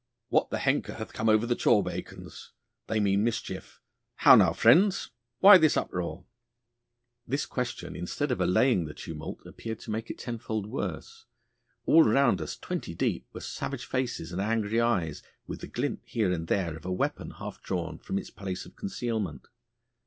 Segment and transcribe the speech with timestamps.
[0.29, 2.53] 'What the henker hath come over the chaw bacons?
[2.87, 3.79] They mean mischief.
[4.15, 6.25] How now, friends, why this uproar?'
[7.27, 11.27] This question instead of allaying the tumult appeared to make it tenfold worse.
[11.85, 16.31] All round us twenty deep were savage faces and angry eyes, with the glint here
[16.31, 19.49] and there of a weapon half drawn from its place of concealment.